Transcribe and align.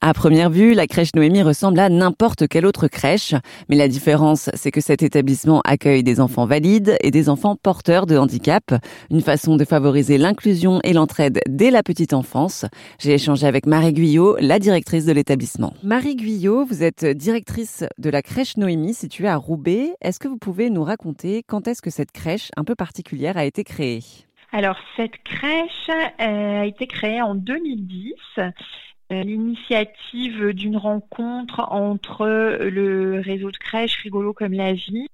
À 0.00 0.14
première 0.14 0.48
vue, 0.48 0.74
la 0.74 0.86
crèche 0.86 1.14
Noémie 1.16 1.42
ressemble 1.42 1.80
à 1.80 1.88
n'importe 1.88 2.46
quelle 2.46 2.66
autre 2.66 2.86
crèche, 2.86 3.34
mais 3.68 3.74
la 3.74 3.88
différence, 3.88 4.48
c'est 4.54 4.70
que 4.70 4.80
cet 4.80 5.02
établissement 5.02 5.60
accueille 5.64 6.04
des 6.04 6.20
enfants 6.20 6.46
valides 6.46 6.96
et 7.00 7.10
des 7.10 7.28
enfants 7.28 7.56
porteurs 7.56 8.06
de 8.06 8.16
handicap, 8.16 8.74
une 9.10 9.22
façon 9.22 9.56
de 9.56 9.64
favoriser 9.64 10.16
l'inclusion 10.16 10.80
et 10.84 10.92
l'entraide 10.92 11.40
dès 11.48 11.72
la 11.72 11.82
petite 11.82 12.12
enfance. 12.12 12.64
J'ai 13.00 13.14
échangé 13.14 13.46
avec 13.46 13.66
Marie 13.66 13.92
Guyot, 13.92 14.36
la 14.38 14.60
directrice 14.60 15.04
de 15.04 15.12
l'établissement. 15.12 15.74
Marie 15.82 16.14
Guyot, 16.14 16.64
vous 16.64 16.84
êtes 16.84 17.04
directrice 17.04 17.84
de 17.98 18.10
la 18.10 18.22
crèche 18.22 18.56
Noémie 18.56 18.94
située 18.94 19.28
à 19.28 19.36
Roubaix. 19.36 19.94
Est-ce 20.00 20.20
que 20.20 20.28
vous 20.28 20.38
pouvez 20.38 20.70
nous 20.70 20.84
raconter 20.84 21.42
quand 21.42 21.66
est-ce 21.66 21.82
que 21.82 21.90
cette 21.90 22.12
crèche 22.12 22.50
un 22.56 22.62
peu 22.62 22.76
particulière 22.76 23.36
a 23.36 23.44
été 23.44 23.64
créée? 23.64 24.04
Alors, 24.52 24.76
cette 24.96 25.22
crèche 25.24 25.90
euh, 25.90 26.60
a 26.62 26.64
été 26.64 26.86
créée 26.86 27.20
en 27.20 27.34
2010 27.34 28.14
euh, 28.38 28.50
l'initiative 29.10 30.52
d'une 30.52 30.76
rencontre 30.76 31.60
entre 31.70 32.26
le 32.26 33.20
réseau 33.20 33.50
de 33.50 33.56
crèches 33.56 34.02
Rigolo 34.02 34.32
comme 34.32 34.52
la 34.52 34.74
vie, 34.74 35.08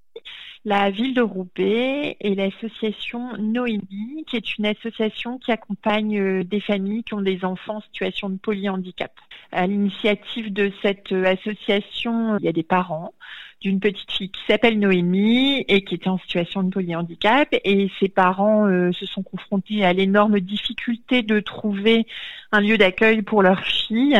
la 0.65 0.89
ville 0.89 1.13
de 1.13 1.21
Roubaix 1.21 2.17
et 2.19 2.35
l'association 2.35 3.37
Noémie, 3.37 4.25
qui 4.27 4.35
est 4.35 4.57
une 4.57 4.65
association 4.65 5.37
qui 5.37 5.51
accompagne 5.51 6.19
euh, 6.19 6.43
des 6.43 6.59
familles 6.59 7.03
qui 7.03 7.13
ont 7.13 7.21
des 7.21 7.45
enfants 7.45 7.77
en 7.77 7.81
situation 7.81 8.29
de 8.29 8.37
polyhandicap. 8.37 9.11
À 9.51 9.67
l'initiative 9.67 10.51
de 10.51 10.71
cette 10.81 11.11
association, 11.11 12.37
il 12.39 12.45
y 12.45 12.49
a 12.49 12.51
des 12.51 12.63
parents, 12.63 13.13
d'une 13.61 13.79
petite 13.79 14.11
fille 14.11 14.29
qui 14.29 14.41
s'appelle 14.47 14.79
Noémie 14.79 15.65
et 15.67 15.83
qui 15.83 15.95
était 15.95 16.09
en 16.09 16.17
situation 16.17 16.63
de 16.63 16.69
polyhandicap. 16.69 17.49
Et 17.63 17.89
ses 17.99 18.09
parents 18.09 18.67
euh, 18.67 18.91
se 18.91 19.05
sont 19.05 19.23
confrontés 19.23 19.83
à 19.83 19.93
l'énorme 19.93 20.39
difficulté 20.39 21.23
de 21.23 21.39
trouver 21.39 22.05
un 22.51 22.61
lieu 22.61 22.77
d'accueil 22.77 23.21
pour 23.21 23.41
leur 23.41 23.63
fille 23.63 24.19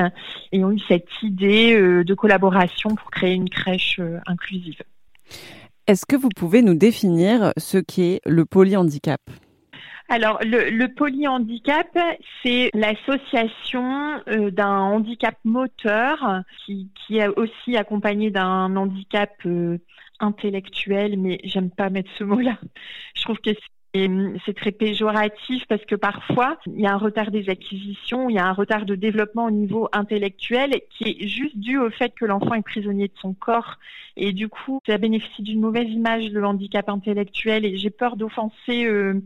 et 0.52 0.64
ont 0.64 0.72
eu 0.72 0.80
cette 0.88 1.10
idée 1.22 1.76
euh, 1.76 2.04
de 2.04 2.14
collaboration 2.14 2.96
pour 2.96 3.12
créer 3.12 3.34
une 3.34 3.50
crèche 3.50 4.00
euh, 4.00 4.20
inclusive. 4.26 4.82
Est-ce 5.88 6.08
que 6.08 6.16
vous 6.16 6.30
pouvez 6.30 6.64
nous 6.64 6.74
définir 6.74 7.54
ce 7.58 7.78
qu'est 7.78 8.20
le 8.26 8.46
polyhandicap? 8.46 9.22
Alors, 10.10 10.40
le, 10.42 10.88
polyhandicap, 10.88 11.96
c'est 12.42 12.72
l'association 12.74 14.20
euh, 14.28 14.50
d'un 14.50 14.80
handicap 14.80 15.36
moteur 15.44 16.42
qui, 16.66 16.90
qui 16.96 17.18
est 17.18 17.28
aussi 17.28 17.78
accompagné 17.78 18.32
d'un 18.32 18.76
handicap 18.76 19.32
euh, 19.46 19.78
intellectuel, 20.20 21.20
mais 21.20 21.40
j'aime 21.44 21.70
pas 21.70 21.92
mettre 21.92 22.10
ce 22.18 22.24
mot-là. 22.24 22.58
Je 23.14 23.22
trouve 23.24 23.38
que 23.38 23.52
c'est 24.46 24.56
très 24.56 24.72
péjoratif 24.72 25.64
parce 25.68 25.86
que 25.86 25.96
parfois, 25.96 26.58
il 26.68 26.82
y 26.82 26.88
a 26.88 26.94
un 26.94 26.98
retard 26.98 27.32
des 27.32 27.50
acquisitions, 27.50 28.30
il 28.30 28.36
y 28.36 28.40
a 28.40 28.46
un 28.46 28.54
retard 28.54 28.86
de 28.86 28.96
développement 28.96 29.46
au 29.46 29.52
niveau 29.52 29.88
intellectuel 29.94 30.82
qui 30.90 31.06
est 31.06 31.28
juste 31.28 31.58
dû 31.58 31.78
au 31.78 31.90
fait 31.90 32.14
que 32.14 32.26
l'enfant 32.26 32.56
est 32.56 32.62
prisonnier 32.62 33.08
de 33.08 33.14
son 33.22 33.34
corps. 33.34 33.78
Et 34.18 34.34
du 34.34 34.50
coup, 34.50 34.82
ça 34.86 34.98
bénéficie 34.98 35.42
d'une 35.42 35.62
mauvaise 35.62 35.90
image, 35.90 36.30
le 36.30 36.46
handicap 36.46 36.90
intellectuel. 36.90 37.66
Et 37.66 37.78
j'ai 37.78 37.90
peur 37.90 38.16
d'offenser 38.16 38.86
euh, 38.86 39.22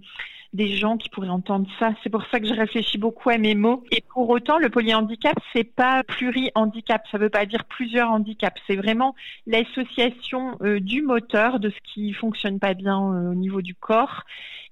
des 0.53 0.75
gens 0.75 0.97
qui 0.97 1.09
pourraient 1.09 1.29
entendre 1.29 1.67
ça. 1.79 1.93
C'est 2.03 2.09
pour 2.09 2.25
ça 2.31 2.39
que 2.39 2.47
je 2.47 2.53
réfléchis 2.53 2.97
beaucoup 2.97 3.29
à 3.29 3.37
mes 3.37 3.55
mots. 3.55 3.83
Et 3.91 4.03
pour 4.13 4.29
autant, 4.29 4.57
le 4.57 4.69
polyhandicap, 4.69 5.35
c'est 5.53 5.63
pas 5.63 6.03
pluri-handicap. 6.03 7.03
Ça 7.11 7.17
veut 7.17 7.29
pas 7.29 7.45
dire 7.45 7.65
plusieurs 7.65 8.09
handicaps. 8.09 8.59
C'est 8.67 8.75
vraiment 8.75 9.15
l'association 9.45 10.57
euh, 10.61 10.79
du 10.79 11.01
moteur, 11.01 11.59
de 11.59 11.69
ce 11.69 11.93
qui 11.93 12.13
fonctionne 12.13 12.59
pas 12.59 12.73
bien 12.73 12.99
euh, 12.99 13.31
au 13.31 13.35
niveau 13.35 13.61
du 13.61 13.75
corps 13.75 14.23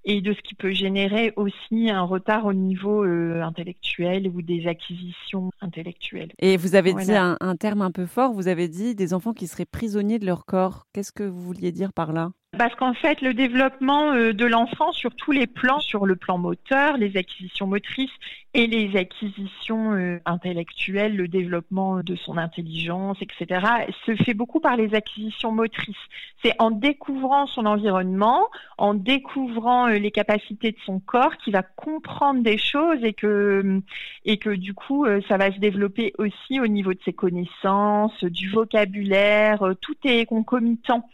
et 0.07 0.21
de 0.21 0.33
ce 0.33 0.39
qui 0.41 0.55
peut 0.55 0.71
générer 0.71 1.33
aussi 1.35 1.89
un 1.89 2.01
retard 2.01 2.45
au 2.45 2.53
niveau 2.53 3.03
euh, 3.03 3.41
intellectuel 3.41 4.29
ou 4.33 4.41
des 4.41 4.65
acquisitions 4.65 5.51
intellectuelles. 5.59 6.31
Et 6.39 6.55
vous 6.55 6.75
avez 6.75 6.93
dit 6.93 7.13
un, 7.13 7.35
un 7.41 7.55
terme 7.57 7.81
un 7.81 7.91
peu 7.91 8.05
fort, 8.05 8.31
vous 8.31 8.47
avez 8.47 8.69
dit 8.69 8.95
des 8.95 9.13
enfants 9.13 9.33
qui 9.33 9.47
seraient 9.47 9.65
prisonniers 9.65 10.17
de 10.17 10.25
leur 10.25 10.45
corps. 10.45 10.85
Qu'est-ce 10.93 11.11
que 11.11 11.23
vous 11.23 11.41
vouliez 11.41 11.73
dire 11.73 11.91
par 11.91 12.13
là? 12.13 12.31
Parce 12.57 12.75
qu'en 12.75 12.93
fait, 12.93 13.21
le 13.21 13.33
développement 13.33 14.11
euh, 14.13 14.33
de 14.33 14.45
l'enfant 14.45 14.91
sur 14.91 15.13
tous 15.15 15.31
les 15.31 15.47
plans, 15.47 15.79
sur 15.79 16.05
le 16.05 16.15
plan 16.15 16.37
moteur, 16.37 16.97
les 16.97 17.15
acquisitions 17.17 17.67
motrices 17.67 18.11
et 18.53 18.65
les 18.65 18.97
acquisitions 18.97 19.93
euh, 19.93 20.19
intellectuelles, 20.25 21.15
le 21.15 21.27
développement 21.27 22.01
de 22.01 22.15
son 22.15 22.37
intelligence, 22.37 23.17
etc., 23.21 23.61
se 24.05 24.15
fait 24.15 24.33
beaucoup 24.33 24.59
par 24.59 24.75
les 24.75 24.95
acquisitions 24.95 25.51
motrices. 25.51 25.95
C'est 26.43 26.53
en 26.59 26.71
découvrant 26.71 27.45
son 27.45 27.65
environnement, 27.65 28.47
en 28.77 28.93
découvrant 28.93 29.87
euh, 29.87 29.99
les 29.99 30.11
capacités 30.11 30.71
de 30.71 30.79
son 30.85 30.99
corps, 30.99 31.37
qu'il 31.37 31.53
va 31.53 31.63
comprendre 31.63 32.41
des 32.41 32.57
choses 32.57 33.03
et 33.03 33.13
que, 33.13 33.81
et 34.25 34.37
que 34.37 34.49
du 34.49 34.73
coup, 34.73 35.05
ça 35.27 35.37
va 35.37 35.51
se 35.51 35.59
développer 35.59 36.13
aussi 36.17 36.59
au 36.59 36.67
niveau 36.67 36.93
de 36.93 36.99
ses 37.05 37.13
connaissances, 37.13 38.23
du 38.23 38.49
vocabulaire, 38.49 39.63
tout 39.81 39.95
est 40.03 40.25
concomitant. 40.25 41.07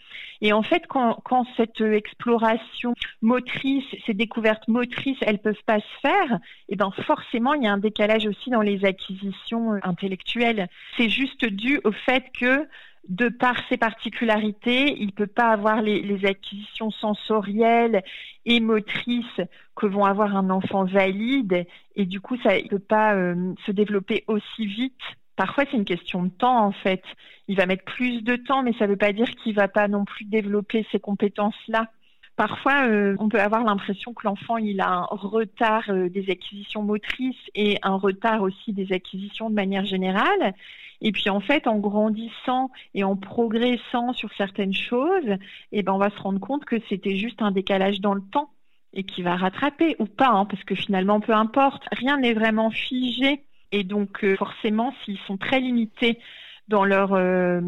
Et 0.44 0.52
en 0.52 0.62
fait, 0.62 0.86
quand, 0.88 1.22
quand 1.24 1.33
cette 1.58 1.82
exploration 1.82 2.94
motrice, 3.22 3.86
ces 4.06 4.14
découvertes 4.14 4.68
motrices, 4.68 5.18
elles 5.22 5.40
peuvent 5.40 5.64
pas 5.66 5.80
se 5.80 6.00
faire, 6.02 6.34
et 6.34 6.74
eh 6.74 6.76
ben 6.76 6.92
forcément, 7.06 7.54
il 7.54 7.64
y 7.64 7.68
a 7.68 7.74
un 7.74 7.78
décalage 7.78 8.26
aussi 8.26 8.50
dans 8.50 8.62
les 8.62 8.86
acquisitions 8.86 9.74
euh, 9.74 9.80
intellectuelles. 9.84 10.68
C'est 10.98 11.10
juste 11.10 11.46
dû 11.46 11.80
au 11.84 11.92
fait 11.92 12.26
que 12.40 12.68
de 13.10 13.28
par 13.28 13.56
ses 13.68 13.78
particularités, 13.78 14.96
il 14.98 15.08
ne 15.08 15.12
peut 15.12 15.28
pas 15.28 15.50
avoir 15.50 15.82
les, 15.82 16.26
acquisitions 16.26 16.90
sensorielles 16.90 18.02
et 18.46 18.62
motrices 18.62 19.42
que 19.76 19.86
vont 19.86 20.06
avoir 20.06 20.38
un 20.38 20.50
enfant 20.50 20.86
valide, 20.86 21.66
et 21.96 22.06
du 22.06 22.22
coup, 22.22 22.38
ça 22.44 22.56
ne 22.56 22.68
peut 22.68 22.80
pas 22.80 23.16
euh, 23.16 23.54
se 23.66 23.72
développer 23.72 24.24
aussi 24.28 24.66
vite 24.66 25.02
Parfois, 25.36 25.66
c'est 25.70 25.78
une 25.78 25.86
question 25.86 26.24
de 26.24 26.30
temps, 26.30 26.66
en 26.66 26.72
fait. 26.72 27.04
Il 27.48 27.58
va 27.58 27.66
mettre 27.66 27.86
plus 27.86 28.22
de 28.22 28.36
temps, 28.36 28.64
mais 28.64 28.74
ça 28.74 28.86
ne 28.86 28.92
veut 28.92 28.98
pas 28.98 29.14
dire 29.14 29.30
qu'il 29.32 29.56
va 29.56 29.68
pas 29.68 29.88
non 29.88 30.06
plus 30.06 30.26
développer 30.26 30.86
ces 30.92 31.00
compétences-là. 31.00 31.88
Parfois, 32.36 32.88
euh, 32.88 33.16
on 33.20 33.30
peut 33.30 33.40
avoir 33.40 33.64
l'impression 33.64 34.14
que 34.14 34.26
l'enfant 34.26 34.56
a 34.56 34.88
un 34.88 35.06
retard 35.12 35.84
euh, 35.90 36.10
des 36.10 36.32
acquisitions 36.32 36.82
motrices 36.82 37.36
et 37.54 37.78
un 37.84 37.96
retard 37.96 38.42
aussi 38.42 38.74
des 38.74 38.92
acquisitions 38.92 39.52
de 39.52 39.56
manière 39.56 39.86
générale. 39.86 40.56
Et 41.02 41.12
puis 41.12 41.30
en 41.30 41.42
fait, 41.42 41.68
en 41.68 41.78
grandissant 41.78 42.72
et 42.96 43.04
en 43.04 43.16
progressant 43.16 44.14
sur 44.14 44.34
certaines 44.36 44.74
choses, 44.74 45.38
eh 45.72 45.84
ben 45.84 45.94
on 45.94 46.00
va 46.00 46.10
se 46.10 46.20
rendre 46.20 46.40
compte 46.40 46.66
que 46.66 46.78
c'était 46.90 47.18
juste 47.18 47.42
un 47.42 47.52
décalage 47.52 48.00
dans 48.00 48.16
le 48.16 48.22
temps 48.32 48.50
et 48.94 49.04
qui 49.04 49.22
va 49.22 49.36
rattraper 49.36 49.96
ou 50.00 50.06
pas, 50.06 50.30
hein, 50.30 50.46
parce 50.46 50.64
que 50.64 50.76
finalement, 50.76 51.20
peu 51.20 51.34
importe, 51.34 51.84
rien 51.92 52.18
n'est 52.18 52.34
vraiment 52.34 52.72
figé. 52.72 53.44
Et 53.74 53.84
donc, 53.84 54.24
euh, 54.24 54.36
forcément, 54.38 54.94
s'ils 55.04 55.18
sont 55.26 55.36
très 55.36 55.60
limités 55.60 56.20
dans 56.68 56.86
leur 56.86 57.14
euh, 57.14 57.60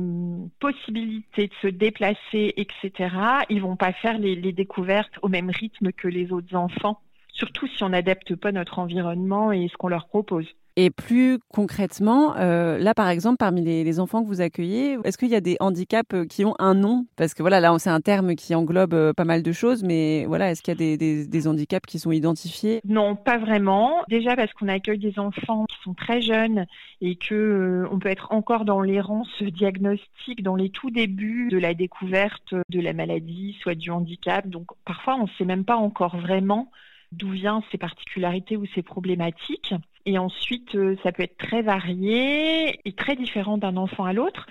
possibilité 0.59 1.47
de 1.47 1.53
se 1.63 1.67
déplacer, 1.67 2.53
etc., 2.55 3.09
ils 3.49 3.59
vont 3.59 3.75
pas 3.75 3.91
faire 3.91 4.19
les, 4.19 4.35
les, 4.35 4.53
découvertes 4.53 5.17
au 5.23 5.29
même 5.29 5.49
rythme 5.49 5.91
que 5.91 6.07
les 6.07 6.31
autres 6.31 6.55
enfants, 6.55 7.01
surtout 7.33 7.67
si 7.67 7.83
on 7.83 7.89
n'adapte 7.89 8.35
pas 8.35 8.51
notre 8.51 8.77
environnement 8.77 9.51
et 9.51 9.67
ce 9.67 9.75
qu'on 9.77 9.89
leur 9.89 10.07
propose. 10.07 10.47
Et 10.77 10.89
plus 10.89 11.39
concrètement, 11.53 12.35
euh, 12.35 12.77
là 12.77 12.93
par 12.93 13.07
exemple, 13.07 13.37
parmi 13.37 13.63
les, 13.63 13.99
enfants 13.99 14.21
que 14.21 14.27
vous 14.27 14.41
accueillez, 14.41 14.97
est-ce 15.05 15.17
qu'il 15.17 15.29
y 15.29 15.35
a 15.35 15.41
des 15.41 15.55
handicaps 15.61 16.13
euh, 16.13 16.25
qui 16.25 16.43
ont 16.43 16.53
un 16.59 16.73
nom? 16.73 17.05
Parce 17.15 17.33
que 17.33 17.41
voilà, 17.41 17.61
là 17.61 17.73
c'est 17.79 17.89
un 17.89 18.01
terme 18.01 18.35
qui 18.35 18.53
englobe 18.53 18.93
euh, 18.93 19.13
pas 19.13 19.23
mal 19.23 19.41
de 19.41 19.51
choses, 19.53 19.83
mais 19.83 20.25
voilà, 20.25 20.51
est-ce 20.51 20.61
qu'il 20.61 20.73
y 20.73 20.93
a 20.93 20.97
des, 20.97 21.47
handicaps 21.47 21.85
qui 21.87 21.97
sont 21.97 22.11
identifiés? 22.11 22.81
Non, 22.83 23.15
pas 23.15 23.37
vraiment. 23.37 24.03
Déjà 24.09 24.35
parce 24.35 24.51
qu'on 24.51 24.67
accueille 24.67 24.99
des 24.99 25.17
enfants 25.17 25.65
qui 25.65 25.77
sont 25.81 25.93
très 25.93 26.21
jeunes 26.21 26.65
et 26.99 27.15
que 27.15 27.85
on 27.89 27.97
peut 27.97 28.09
être 28.09 28.33
encore 28.33 28.65
dans 28.65 28.81
l'errance 28.81 29.41
diagnostique, 29.41 30.43
dans 30.43 30.57
les 30.57 30.69
tout 30.69 30.91
débuts 30.91 31.47
de 31.51 31.57
la 31.57 31.73
découverte 31.73 32.53
de 32.67 32.81
la 32.81 32.91
maladie, 32.91 33.57
soit 33.61 33.75
du 33.75 33.91
handicap. 33.91 34.45
Donc 34.49 34.67
parfois 34.83 35.15
on 35.15 35.23
ne 35.23 35.29
sait 35.37 35.45
même 35.45 35.63
pas 35.63 35.77
encore 35.77 36.17
vraiment 36.17 36.69
d'où 37.13 37.29
viennent 37.29 37.61
ces 37.71 37.77
particularités 37.77 38.57
ou 38.57 38.65
ces 38.75 38.81
problématiques. 38.81 39.73
Et 40.05 40.19
ensuite, 40.19 40.75
euh, 40.75 40.95
ça 41.01 41.11
peut 41.11 41.23
être 41.23 41.37
très 41.37 41.63
varié 41.63 42.79
et 42.87 42.91
très 42.93 43.15
différent 43.15 43.57
d'un 43.57 43.75
enfant 43.75 44.05
à 44.05 44.13
l'autre. 44.13 44.45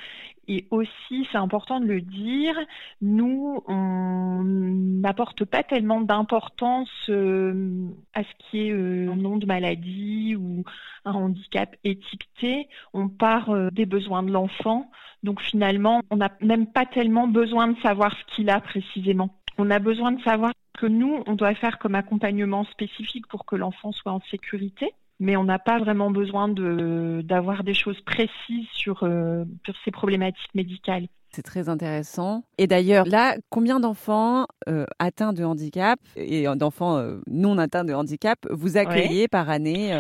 Et 0.49 0.67
aussi, 0.71 1.27
c'est 1.31 1.39
important 1.39 1.81
de 1.81 1.87
le 1.87 2.01
dire, 2.01 2.59
nous, 3.01 3.63
on 3.67 4.43
n'apporte 4.45 5.45
pas 5.45 5.63
tellement 5.63 6.01
d'importance 6.01 6.91
euh, 7.09 7.89
à 8.15 8.25
ce 8.25 8.29
qui 8.39 8.67
est 8.67 8.73
euh, 8.73 9.15
nom 9.15 9.37
de 9.37 9.47
maladie 9.47 10.35
ou 10.37 10.65
un 11.05 11.13
handicap 11.13 11.77
étiqueté. 11.85 12.69
On 12.93 13.09
part 13.09 13.71
des 13.71 13.87
besoins 13.87 14.25
de 14.25 14.33
l'enfant. 14.33 14.91
Donc 15.23 15.41
finalement, 15.41 16.03
on 16.11 16.17
n'a 16.17 16.33
même 16.41 16.67
pas 16.67 16.85
tellement 16.85 17.29
besoin 17.29 17.69
de 17.69 17.79
savoir 17.81 18.15
ce 18.19 18.35
qu'il 18.35 18.51
a 18.51 18.61
précisément. 18.61 19.39
On 19.57 19.71
a 19.71 19.79
besoin 19.79 20.13
de 20.13 20.21
savoir 20.23 20.53
que 20.77 20.87
nous, 20.87 21.23
on 21.27 21.35
doit 21.35 21.55
faire 21.55 21.79
comme 21.79 21.95
accompagnement 21.95 22.65
spécifique 22.65 23.29
pour 23.29 23.47
que 23.47 23.57
l'enfant 23.57 23.93
soit 23.93 24.13
en 24.13 24.21
sécurité 24.31 24.93
mais 25.21 25.37
on 25.37 25.45
n'a 25.45 25.59
pas 25.59 25.79
vraiment 25.79 26.11
besoin 26.11 26.49
d'avoir 26.49 27.65
des 27.65 27.75
choses 27.75 28.01
précises 28.03 28.69
sur, 28.73 29.03
euh, 29.03 29.45
sur 29.65 29.75
ces 29.85 29.91
problématiques 29.91 30.55
médicales. 30.55 31.07
C'est 31.31 31.43
très 31.43 31.69
intéressant. 31.69 32.45
Et 32.59 32.67
d'ailleurs, 32.67 33.07
là, 33.07 33.37
combien 33.51 33.81
d'enfants 33.81 34.47
euh, 34.69 34.87
atteints 35.01 35.33
de 35.33 35.43
handicap 35.43 35.99
et 36.17 36.45
d'enfants 36.57 36.97
euh, 36.97 37.21
non 37.27 37.59
atteints 37.59 37.85
de 37.85 37.93
handicap 37.93 38.39
vous 38.51 38.77
accueillez 38.77 39.27
par 39.27 39.51
année 39.51 39.93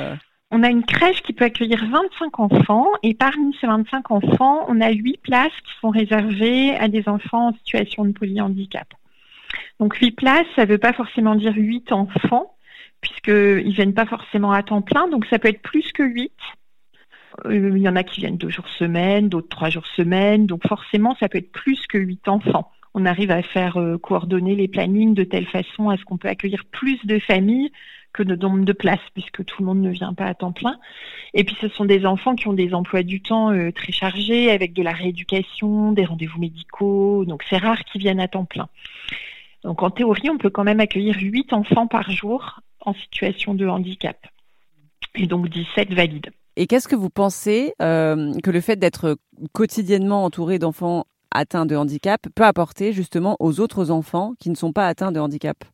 On 0.52 0.62
a 0.62 0.68
une 0.68 0.84
crèche 0.84 1.22
qui 1.22 1.32
peut 1.32 1.46
accueillir 1.46 1.84
25 1.90 2.38
enfants 2.38 2.86
et 3.02 3.14
parmi 3.14 3.56
ces 3.60 3.66
25 3.66 4.12
enfants, 4.12 4.64
on 4.68 4.80
a 4.80 4.90
8 4.90 5.22
places 5.22 5.52
qui 5.64 5.72
sont 5.80 5.90
réservées 5.90 6.76
à 6.76 6.86
des 6.86 7.08
enfants 7.08 7.48
en 7.48 7.52
situation 7.54 8.04
de 8.04 8.12
polyhandicap. 8.12 8.86
Donc 9.80 9.96
8 9.96 10.12
places, 10.12 10.46
ça 10.54 10.66
ne 10.66 10.70
veut 10.70 10.78
pas 10.78 10.92
forcément 10.92 11.34
dire 11.34 11.54
8 11.56 11.90
enfants, 11.92 12.53
puisqu'ils 13.04 13.68
ne 13.68 13.72
viennent 13.72 13.94
pas 13.94 14.06
forcément 14.06 14.52
à 14.52 14.62
temps 14.62 14.80
plein, 14.80 15.08
donc 15.08 15.26
ça 15.26 15.38
peut 15.38 15.48
être 15.48 15.60
plus 15.60 15.92
que 15.92 16.02
8. 16.02 16.32
Euh, 17.46 17.72
il 17.76 17.82
y 17.82 17.88
en 17.88 17.96
a 17.96 18.02
qui 18.02 18.20
viennent 18.20 18.38
deux 18.38 18.48
jours 18.48 18.68
semaine, 18.78 19.28
d'autres 19.28 19.48
trois 19.48 19.68
jours 19.68 19.86
semaine, 19.88 20.46
donc 20.46 20.66
forcément 20.66 21.14
ça 21.20 21.28
peut 21.28 21.38
être 21.38 21.52
plus 21.52 21.86
que 21.86 21.98
8 21.98 22.28
enfants. 22.28 22.70
On 22.94 23.04
arrive 23.04 23.30
à 23.30 23.42
faire 23.42 23.76
euh, 23.76 23.98
coordonner 23.98 24.54
les 24.54 24.68
plannings 24.68 25.12
de 25.12 25.24
telle 25.24 25.46
façon 25.46 25.90
à 25.90 25.98
ce 25.98 26.04
qu'on 26.04 26.16
peut 26.16 26.28
accueillir 26.28 26.64
plus 26.64 27.04
de 27.04 27.18
familles 27.18 27.70
que 28.14 28.22
de 28.22 28.36
nombre 28.36 28.64
de 28.64 28.72
places, 28.72 29.00
puisque 29.12 29.44
tout 29.44 29.56
le 29.60 29.66
monde 29.66 29.82
ne 29.82 29.90
vient 29.90 30.14
pas 30.14 30.26
à 30.26 30.34
temps 30.34 30.52
plein. 30.52 30.78
Et 31.34 31.44
puis 31.44 31.56
ce 31.60 31.68
sont 31.68 31.84
des 31.84 32.06
enfants 32.06 32.36
qui 32.36 32.48
ont 32.48 32.52
des 32.54 32.72
emplois 32.72 33.02
du 33.02 33.20
temps 33.20 33.50
euh, 33.50 33.70
très 33.70 33.92
chargés, 33.92 34.50
avec 34.50 34.72
de 34.72 34.82
la 34.82 34.92
rééducation, 34.92 35.92
des 35.92 36.06
rendez-vous 36.06 36.38
médicaux, 36.38 37.26
donc 37.26 37.42
c'est 37.50 37.58
rare 37.58 37.84
qu'ils 37.84 38.00
viennent 38.00 38.20
à 38.20 38.28
temps 38.28 38.46
plein. 38.46 38.68
Donc 39.64 39.82
en 39.82 39.90
théorie, 39.90 40.30
on 40.30 40.38
peut 40.38 40.50
quand 40.50 40.64
même 40.64 40.80
accueillir 40.80 41.16
8 41.18 41.52
enfants 41.52 41.86
par 41.86 42.10
jour 42.10 42.60
en 42.84 42.94
situation 42.94 43.54
de 43.54 43.66
handicap, 43.66 44.16
et 45.14 45.26
donc 45.26 45.48
17 45.48 45.92
valides. 45.92 46.30
Et 46.56 46.66
qu'est-ce 46.66 46.88
que 46.88 46.96
vous 46.96 47.10
pensez 47.10 47.74
euh, 47.82 48.32
que 48.42 48.50
le 48.50 48.60
fait 48.60 48.76
d'être 48.76 49.16
quotidiennement 49.52 50.24
entouré 50.24 50.58
d'enfants 50.58 51.06
atteints 51.32 51.66
de 51.66 51.74
handicap 51.74 52.20
peut 52.34 52.44
apporter 52.44 52.92
justement 52.92 53.36
aux 53.40 53.58
autres 53.58 53.90
enfants 53.90 54.34
qui 54.38 54.50
ne 54.50 54.54
sont 54.54 54.72
pas 54.72 54.86
atteints 54.86 55.12
de 55.12 55.18
handicap? 55.18 55.64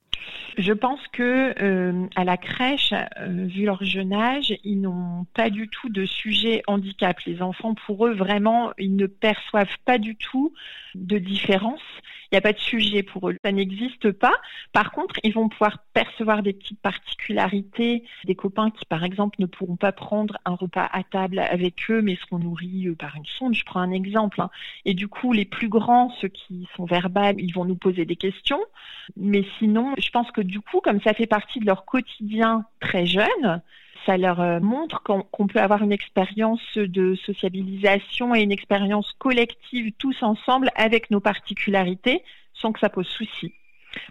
Je 0.59 0.73
pense 0.73 1.01
que 1.13 1.55
euh, 1.63 2.07
à 2.17 2.25
la 2.25 2.37
crèche, 2.37 2.93
euh, 2.93 3.47
vu 3.47 3.65
leur 3.65 3.83
jeune 3.85 4.13
âge, 4.13 4.55
ils 4.65 4.81
n'ont 4.81 5.27
pas 5.35 5.51
du 5.51 5.69
tout 5.69 5.89
de 5.89 6.05
sujet 6.05 6.63
handicap. 6.67 7.19
Les 7.27 7.43
enfants, 7.43 7.75
pour 7.75 8.07
eux, 8.07 8.15
vraiment, 8.15 8.73
ils 8.79 8.97
ne 8.97 9.07
perçoivent 9.07 9.79
pas 9.85 9.99
du 9.99 10.17
tout 10.17 10.53
de 10.95 11.19
différence. 11.19 11.81
Il 12.31 12.37
n'y 12.37 12.39
a 12.39 12.43
pas 12.43 12.53
de 12.53 12.59
sujet 12.59 13.03
pour 13.03 13.29
eux. 13.29 13.37
Ça 13.45 13.51
n'existe 13.51 14.13
pas. 14.13 14.35
Par 14.73 14.93
contre, 14.93 15.17
ils 15.25 15.33
vont 15.33 15.49
pouvoir 15.49 15.79
percevoir 15.93 16.43
des 16.43 16.53
petites 16.53 16.81
particularités. 16.81 18.05
Des 18.25 18.37
copains 18.37 18.71
qui, 18.71 18.85
par 18.85 19.03
exemple, 19.03 19.37
ne 19.41 19.47
pourront 19.47 19.77
pas 19.77 19.91
prendre 19.91 20.37
un 20.45 20.55
repas 20.55 20.89
à 20.93 21.03
table 21.03 21.41
avec 21.41 21.91
eux, 21.91 22.03
mais 22.03 22.17
seront 22.17 22.39
nourris 22.39 22.87
euh, 22.87 22.95
par 22.95 23.17
une 23.17 23.27
sonde. 23.27 23.55
Je 23.55 23.65
prends 23.65 23.81
un 23.81 23.91
exemple. 23.91 24.41
Hein. 24.41 24.51
Et 24.85 24.95
du 24.95 25.09
coup, 25.09 25.33
les 25.33 25.45
plus 25.45 25.69
grands, 25.69 26.13
ceux 26.21 26.29
qui 26.29 26.69
sont 26.77 26.85
verbales, 26.85 27.37
ils 27.39 27.53
vont 27.53 27.65
nous 27.65 27.75
poser 27.75 28.05
des 28.05 28.17
questions. 28.17 28.61
Mais 29.17 29.45
sinon, 29.59 29.95
je 29.99 30.10
pense 30.11 30.31
que 30.31 30.41
du 30.41 30.61
coup, 30.61 30.81
comme 30.81 31.01
ça 31.01 31.15
fait 31.15 31.27
partie 31.27 31.61
de 31.61 31.67
leur 31.67 31.85
quotidien 31.85 32.65
très 32.81 33.07
jeune, 33.07 33.63
ça 34.07 34.17
leur 34.17 34.41
euh, 34.41 34.61
montre 34.61 35.03
qu'on 35.03 35.47
peut 35.47 35.61
avoir 35.61 35.83
une 35.83 35.93
expérience 35.93 36.77
de 36.77 37.15
sociabilisation 37.17 38.35
et 38.35 38.41
une 38.41 38.53
expérience 38.53 39.13
collective 39.19 39.93
tous 39.99 40.23
ensemble 40.23 40.71
avec 40.75 41.11
nos 41.11 41.21
particularités 41.21 42.23
sans 42.55 42.73
que 42.73 42.81
ça 42.81 42.89
pose 42.89 43.07
souci. 43.07 43.53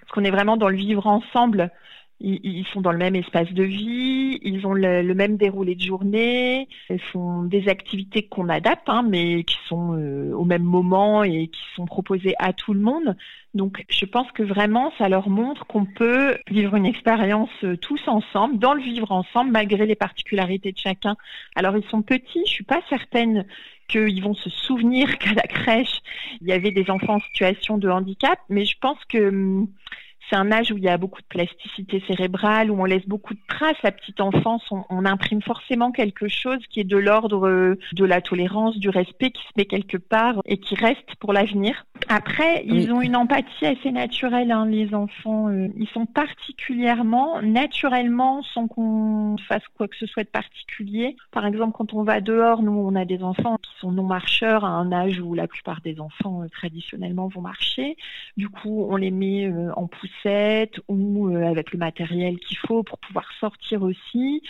Parce 0.02 0.12
qu'on 0.12 0.24
est 0.24 0.32
vraiment 0.32 0.58
dans 0.58 0.70
le 0.70 0.76
vivre 0.76 1.08
ensemble 1.08 1.72
ils, 2.22 2.66
sont 2.74 2.82
dans 2.82 2.92
le 2.92 2.98
même 2.98 3.16
espace 3.16 3.52
de 3.54 3.64
vie, 3.64 4.40
ils 4.42 4.66
ont 4.68 4.74
le, 4.74 5.14
même 5.14 5.38
déroulé 5.38 5.76
de 5.76 5.82
journée, 5.82 6.68
ils 6.90 7.00
font 7.00 7.44
des 7.44 7.70
activités 7.70 8.24
qu'on 8.24 8.50
adapte, 8.50 8.90
hein, 8.90 9.06
mais 9.08 9.44
qui 9.44 9.58
sont 9.68 9.94
euh, 9.94 10.34
au 10.34 10.44
même 10.44 10.64
moment 10.64 11.24
et 11.24 11.48
qui 11.48 11.62
sont 11.76 11.86
proposées 11.86 12.36
à 12.38 12.52
tout 12.52 12.74
le 12.74 12.82
monde. 12.82 13.16
Donc, 13.54 13.86
je 13.90 14.06
pense 14.06 14.30
que 14.34 14.44
vraiment, 14.44 14.92
ça 14.98 15.08
leur 15.08 15.30
montre 15.30 15.66
qu'on 15.66 15.86
peut 15.86 16.38
vivre 16.50 16.76
une 16.76 16.86
expérience 16.86 17.50
euh, 17.64 17.78
tous 17.78 18.02
ensemble, 18.08 18.60
dans 18.60 18.74
le 18.74 18.82
vivre 18.82 19.12
ensemble, 19.12 19.52
malgré 19.52 19.86
les 19.86 19.96
particularités 19.96 20.74
de 20.74 20.78
chacun. 20.78 21.16
Alors, 21.56 21.78
ils 21.78 21.88
sont 21.90 22.02
petits, 22.02 22.44
je 22.46 22.52
suis 22.52 22.66
pas 22.66 22.82
certaine 22.90 23.46
qu'ils 23.88 24.22
vont 24.22 24.36
se 24.36 24.50
souvenir 24.50 25.18
qu'à 25.20 25.34
la 25.34 25.44
crèche, 25.44 26.02
il 26.42 26.48
y 26.48 26.52
avait 26.52 26.72
des 26.72 26.90
enfants 26.90 27.16
en 27.16 27.20
situation 27.20 27.78
de 27.78 27.90
handicap, 27.90 28.40
mais 28.50 28.66
je 28.66 28.78
pense 28.80 29.04
que 29.06 29.30
hum, 29.30 29.68
c'est 30.30 30.36
un 30.36 30.52
âge 30.52 30.72
où 30.72 30.78
il 30.78 30.84
y 30.84 30.90
a 30.90 30.98
beaucoup 30.98 31.22
de 31.22 31.28
plasticité 31.28 32.04
cérébrale, 32.08 32.70
où 32.70 32.80
on 32.80 32.86
laisse 32.86 33.08
beaucoup 33.08 33.34
de 33.34 33.40
traces. 33.48 33.82
La 33.84 33.92
petite 33.92 34.22
enfance, 34.22 34.64
on, 34.72 35.06
imprime 35.06 35.42
forcément 35.42 35.92
quelque 35.92 36.28
chose 36.28 36.60
qui 36.70 36.82
est 36.82 36.84
de 36.84 36.98
l'ordre 36.98 37.48
euh, 37.48 37.80
de 37.94 38.06
la 38.06 38.22
tolérance, 38.22 38.78
du 38.78 38.90
respect, 38.90 39.32
qui 39.32 39.42
se 39.42 39.54
met 39.58 39.66
quelque 39.66 39.98
part 39.98 40.42
et 40.46 40.58
qui 40.58 40.76
reste 40.76 41.16
pour 41.20 41.34
l'avenir. 41.34 41.86
Après, 42.10 42.64
ils 42.66 42.92
ont 42.92 43.02
une 43.02 43.16
empathie 43.16 43.66
assez 43.66 43.92
naturelle, 43.92 44.52
hein, 44.52 44.66
les 44.66 44.94
enfants. 44.94 45.48
Euh, 45.50 45.68
ils 45.78 45.88
sont 45.90 46.06
particulièrement, 46.06 47.42
naturellement, 47.42 48.42
sans 48.42 48.68
qu'on 48.68 49.38
fasse 49.48 49.64
quoi 49.78 49.88
que 49.88 49.96
ce 49.96 50.08
soit 50.08 50.24
de 50.24 50.30
particulier. 50.30 51.16
Par 51.32 51.46
exemple, 51.46 51.74
quand 51.78 51.94
on 51.94 52.04
va 52.04 52.20
dehors, 52.20 52.64
nous, 52.64 52.72
on 52.72 52.96
a 52.96 53.06
des 53.06 53.24
enfants 53.24 53.58
qui 53.62 53.72
sont 53.80 53.92
non 53.92 54.04
marcheurs 54.04 54.66
à 54.66 54.70
un 54.70 54.92
âge 54.92 55.20
où 55.20 55.34
la 55.36 55.48
plupart 55.48 55.82
des 55.82 56.00
enfants, 56.00 56.42
euh, 56.42 56.48
traditionnellement, 56.50 57.28
vont 57.28 57.42
marcher. 57.42 57.96
Du 58.38 58.50
coup, 58.50 58.88
on 58.90 58.96
les 58.96 59.12
met 59.12 59.50
en 59.76 59.88
poussée 59.88 60.72
ou 60.88 61.30
euh, 61.30 61.44
avec 61.44 61.72
le 61.72 61.80
matériel 61.80 62.38
qu'il 62.40 62.58
faut 62.58 62.84
pour 62.84 62.98
pouvoir 63.00 63.26
sortir 63.40 63.84
aussi. 63.84 64.42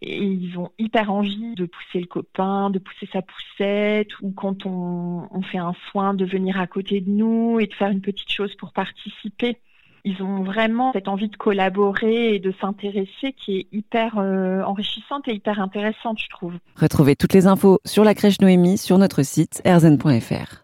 Et 0.00 0.22
ils 0.22 0.58
ont 0.58 0.70
hyper 0.78 1.12
envie 1.12 1.54
de 1.54 1.66
pousser 1.66 2.00
le 2.00 2.06
copain, 2.06 2.70
de 2.70 2.78
pousser 2.78 3.08
sa 3.12 3.22
poussette, 3.22 4.08
ou 4.20 4.32
quand 4.32 4.66
on, 4.66 5.28
fait 5.50 5.58
un 5.58 5.74
soin, 5.90 6.14
de 6.14 6.24
venir 6.24 6.58
à 6.58 6.66
côté 6.66 7.00
nous 7.06 7.58
et 7.60 7.66
de 7.66 7.74
faire 7.74 7.90
une 7.90 8.00
petite 8.00 8.30
chose 8.30 8.54
pour 8.56 8.72
participer 8.72 9.58
ils 10.04 10.22
ont 10.22 10.42
vraiment 10.42 10.92
cette 10.92 11.08
envie 11.08 11.28
de 11.28 11.36
collaborer 11.36 12.34
et 12.34 12.38
de 12.38 12.52
s'intéresser 12.60 13.32
qui 13.32 13.58
est 13.58 13.66
hyper 13.72 14.18
euh, 14.18 14.62
enrichissante 14.62 15.26
et 15.28 15.32
hyper 15.32 15.60
intéressante, 15.60 16.18
je 16.20 16.28
trouve. 16.28 16.52
Retrouvez 16.76 17.16
toutes 17.16 17.32
les 17.32 17.46
infos 17.46 17.78
sur 17.86 18.04
la 18.04 18.14
crèche 18.14 18.40
Noémie 18.40 18.76
sur 18.76 18.98
notre 18.98 19.22
site 19.22 19.62
erzen.fr. 19.64 20.63